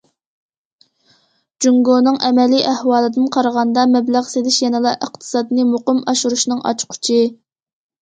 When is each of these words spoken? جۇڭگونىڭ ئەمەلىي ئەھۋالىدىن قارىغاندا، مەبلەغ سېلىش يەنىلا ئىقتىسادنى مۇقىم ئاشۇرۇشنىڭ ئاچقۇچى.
جۇڭگونىڭ 1.65 2.17
ئەمەلىي 2.31 2.65
ئەھۋالىدىن 2.71 3.29
قارىغاندا، 3.37 3.85
مەبلەغ 3.93 4.27
سېلىش 4.33 4.61
يەنىلا 4.67 4.97
ئىقتىسادنى 4.99 5.71
مۇقىم 5.77 6.05
ئاشۇرۇشنىڭ 6.11 6.69
ئاچقۇچى. 6.69 7.25